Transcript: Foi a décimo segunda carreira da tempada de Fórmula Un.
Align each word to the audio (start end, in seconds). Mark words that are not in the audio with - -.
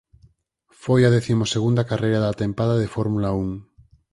Foi 0.83 1.01
a 1.03 1.13
décimo 1.17 1.43
segunda 1.55 1.87
carreira 1.89 2.19
da 2.25 2.37
tempada 2.43 2.75
de 2.81 2.91
Fórmula 2.95 3.29
Un. 3.43 3.49